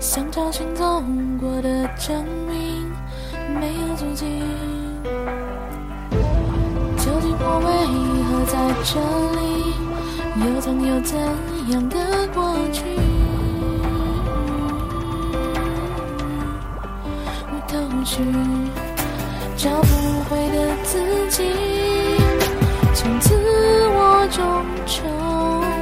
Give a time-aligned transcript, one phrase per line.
[0.00, 1.02] 想找寻走
[1.40, 2.90] 过的证明，
[3.60, 4.24] 没有足迹。
[6.98, 7.68] 究竟我为
[8.28, 8.98] 何在这
[9.40, 9.42] 里？
[10.36, 11.16] 又曾有怎
[11.70, 11.96] 样的
[12.34, 12.82] 过去？
[17.50, 17.72] 无头
[18.04, 18.20] 绪，
[19.56, 19.88] 找不
[20.28, 20.92] 回的自
[21.30, 21.38] 己，
[22.94, 23.34] 从此
[23.90, 24.42] 我终
[24.86, 25.73] 成。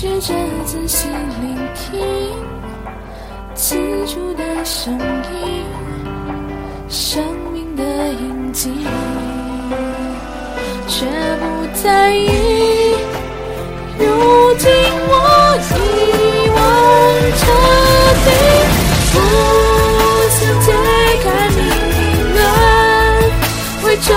[0.00, 0.32] 试着
[0.64, 1.08] 仔细
[1.40, 1.98] 聆听，
[3.56, 3.74] 刺
[4.06, 5.64] 住的声音，
[6.88, 7.20] 生
[7.52, 8.70] 命的印记，
[10.86, 12.28] 却不在意。
[13.98, 14.04] 如
[14.58, 14.70] 今
[15.08, 15.12] 我
[15.58, 16.56] 已忘
[17.40, 17.42] 彻
[18.22, 18.26] 底，
[19.12, 19.16] 不
[20.30, 20.66] 想解
[21.24, 21.26] 开
[21.56, 21.58] 命
[21.98, 22.00] 运
[22.36, 22.38] 轮
[23.82, 24.14] 回中。